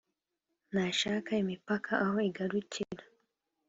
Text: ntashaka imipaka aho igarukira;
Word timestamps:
ntashaka 0.71 1.31
imipaka 1.43 1.91
aho 2.05 2.17
igarukira; 2.29 3.03